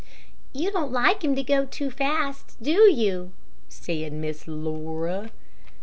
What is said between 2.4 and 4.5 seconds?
do you?" said Miss